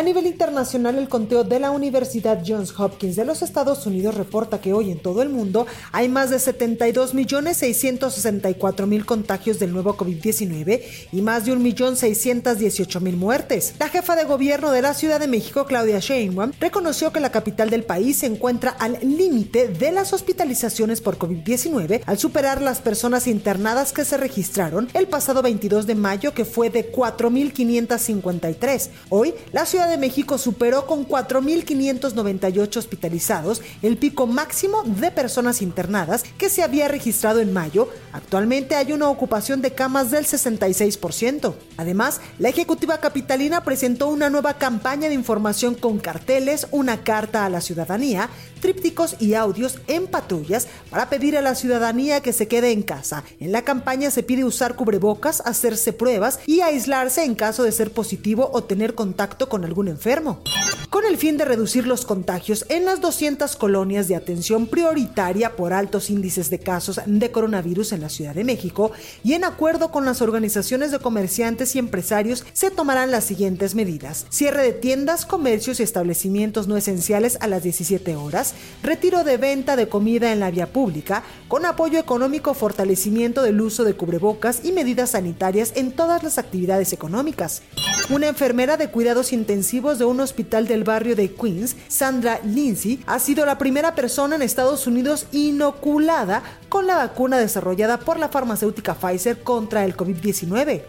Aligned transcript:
A 0.00 0.02
nivel 0.02 0.26
internacional, 0.26 0.96
el 0.96 1.10
conteo 1.10 1.44
de 1.44 1.60
la 1.60 1.72
Universidad 1.72 2.42
Johns 2.42 2.72
Hopkins 2.80 3.16
de 3.16 3.26
los 3.26 3.42
Estados 3.42 3.84
Unidos 3.84 4.14
reporta 4.14 4.58
que 4.58 4.72
hoy 4.72 4.90
en 4.90 4.98
todo 4.98 5.20
el 5.20 5.28
mundo 5.28 5.66
hay 5.92 6.08
más 6.08 6.30
de 6.30 6.38
72.664.000 6.38 9.04
contagios 9.04 9.58
del 9.58 9.74
nuevo 9.74 9.98
COVID-19 9.98 10.80
y 11.12 11.20
más 11.20 11.44
de 11.44 11.52
1.618.000 11.52 13.14
muertes. 13.14 13.74
La 13.78 13.90
jefa 13.90 14.16
de 14.16 14.24
gobierno 14.24 14.70
de 14.70 14.80
la 14.80 14.94
Ciudad 14.94 15.20
de 15.20 15.28
México, 15.28 15.66
Claudia 15.66 15.98
Sheinbaum, 15.98 16.52
reconoció 16.58 17.12
que 17.12 17.20
la 17.20 17.30
capital 17.30 17.68
del 17.68 17.84
país 17.84 18.20
se 18.20 18.24
encuentra 18.24 18.70
al 18.70 18.96
límite 19.02 19.68
de 19.68 19.92
las 19.92 20.14
hospitalizaciones 20.14 21.02
por 21.02 21.18
COVID-19 21.18 22.04
al 22.06 22.18
superar 22.18 22.62
las 22.62 22.80
personas 22.80 23.26
internadas 23.26 23.92
que 23.92 24.06
se 24.06 24.16
registraron 24.16 24.88
el 24.94 25.08
pasado 25.08 25.42
22 25.42 25.86
de 25.86 25.94
mayo, 25.94 26.32
que 26.32 26.46
fue 26.46 26.70
de 26.70 26.90
4.553. 26.90 28.88
Hoy, 29.10 29.34
la 29.52 29.66
Ciudad 29.66 29.89
de 29.90 29.98
México 29.98 30.38
superó 30.38 30.86
con 30.86 31.06
4.598 31.06 32.76
hospitalizados 32.76 33.60
el 33.82 33.98
pico 33.98 34.26
máximo 34.26 34.82
de 34.84 35.10
personas 35.10 35.60
internadas 35.60 36.24
que 36.38 36.48
se 36.48 36.62
había 36.62 36.88
registrado 36.88 37.40
en 37.40 37.52
mayo. 37.52 37.88
Actualmente 38.12 38.76
hay 38.76 38.92
una 38.92 39.08
ocupación 39.08 39.60
de 39.60 39.72
camas 39.72 40.10
del 40.10 40.26
66%. 40.26 41.54
Además, 41.76 42.20
la 42.38 42.48
Ejecutiva 42.48 42.98
Capitalina 42.98 43.64
presentó 43.64 44.08
una 44.08 44.30
nueva 44.30 44.54
campaña 44.54 45.08
de 45.08 45.14
información 45.14 45.74
con 45.74 45.98
carteles, 45.98 46.66
una 46.70 47.02
carta 47.02 47.44
a 47.44 47.50
la 47.50 47.60
ciudadanía, 47.60 48.30
trípticos 48.60 49.16
y 49.18 49.34
audios 49.34 49.78
en 49.86 50.06
patrullas 50.06 50.68
para 50.90 51.08
pedir 51.08 51.36
a 51.36 51.42
la 51.42 51.54
ciudadanía 51.54 52.20
que 52.20 52.32
se 52.32 52.46
quede 52.46 52.72
en 52.72 52.82
casa. 52.82 53.24
En 53.40 53.52
la 53.52 53.62
campaña 53.62 54.10
se 54.10 54.22
pide 54.22 54.44
usar 54.44 54.76
cubrebocas, 54.76 55.42
hacerse 55.44 55.92
pruebas 55.92 56.40
y 56.46 56.60
aislarse 56.60 57.24
en 57.24 57.34
caso 57.34 57.64
de 57.64 57.72
ser 57.72 57.92
positivo 57.92 58.50
o 58.52 58.64
tener 58.64 58.94
contacto 58.94 59.48
con 59.48 59.64
algún 59.70 59.88
enfermo. 59.88 60.42
Con 60.90 61.04
el 61.04 61.16
fin 61.16 61.36
de 61.36 61.44
reducir 61.44 61.86
los 61.86 62.04
contagios 62.04 62.66
en 62.68 62.84
las 62.84 63.00
200 63.00 63.54
colonias 63.54 64.08
de 64.08 64.16
atención 64.16 64.66
prioritaria 64.66 65.54
por 65.54 65.72
altos 65.72 66.10
índices 66.10 66.50
de 66.50 66.58
casos 66.58 67.00
de 67.06 67.30
coronavirus 67.30 67.92
en 67.92 68.00
la 68.00 68.08
Ciudad 68.08 68.34
de 68.34 68.42
México 68.42 68.90
y 69.22 69.34
en 69.34 69.44
acuerdo 69.44 69.92
con 69.92 70.04
las 70.04 70.20
organizaciones 70.20 70.90
de 70.90 70.98
comerciantes 70.98 71.76
y 71.76 71.78
empresarios 71.78 72.44
se 72.52 72.72
tomarán 72.72 73.12
las 73.12 73.22
siguientes 73.22 73.76
medidas. 73.76 74.26
Cierre 74.30 74.64
de 74.64 74.72
tiendas, 74.72 75.26
comercios 75.26 75.78
y 75.78 75.84
establecimientos 75.84 76.66
no 76.66 76.76
esenciales 76.76 77.38
a 77.40 77.46
las 77.46 77.62
17 77.62 78.16
horas, 78.16 78.54
retiro 78.82 79.22
de 79.22 79.36
venta 79.36 79.76
de 79.76 79.88
comida 79.88 80.32
en 80.32 80.40
la 80.40 80.50
vía 80.50 80.72
pública, 80.72 81.22
con 81.46 81.66
apoyo 81.66 82.00
económico, 82.00 82.52
fortalecimiento 82.52 83.42
del 83.42 83.60
uso 83.60 83.84
de 83.84 83.94
cubrebocas 83.94 84.64
y 84.64 84.72
medidas 84.72 85.10
sanitarias 85.10 85.72
en 85.76 85.92
todas 85.92 86.24
las 86.24 86.38
actividades 86.38 86.92
económicas. 86.92 87.62
Una 88.08 88.26
enfermera 88.26 88.76
de 88.76 88.90
cuidados 88.90 89.32
intensivos 89.32 89.59
de 89.98 90.04
un 90.04 90.20
hospital 90.20 90.66
del 90.66 90.84
barrio 90.84 91.14
de 91.14 91.30
Queens, 91.32 91.76
Sandra 91.86 92.40
Lindsay, 92.44 93.02
ha 93.06 93.18
sido 93.18 93.44
la 93.44 93.58
primera 93.58 93.94
persona 93.94 94.36
en 94.36 94.42
Estados 94.42 94.86
Unidos 94.86 95.26
inoculada 95.32 96.42
con 96.70 96.86
la 96.86 96.96
vacuna 96.96 97.36
desarrollada 97.36 97.98
por 97.98 98.18
la 98.18 98.30
farmacéutica 98.30 98.94
Pfizer 98.94 99.42
contra 99.42 99.84
el 99.84 99.94
COVID-19. 99.94 100.84